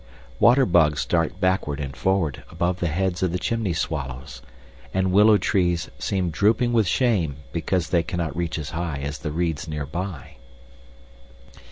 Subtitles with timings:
[0.39, 4.41] Water bugs dart backward and forward above the heads of the chimney swallows,
[4.95, 9.31] and willow trees seem drooping with shame, because they cannot reach as high as the
[9.31, 10.37] reeds nearby.